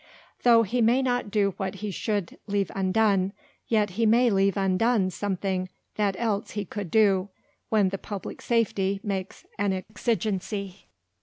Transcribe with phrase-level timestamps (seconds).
[0.41, 3.33] Tho' he may not do what he should leave undone,
[3.67, 7.29] yet he may leave undone something that else he could do,
[7.69, 10.89] when the Publick Safety makes an Exigency.